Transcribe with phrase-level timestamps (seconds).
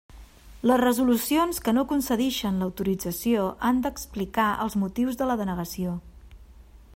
[0.69, 5.95] Les resolucions que no concedixen l'autorització han d'explicar els motius de la denegació.